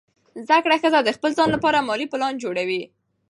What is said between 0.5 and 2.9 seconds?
کړه ښځه د خپل ځان لپاره مالي پلان جوړوي.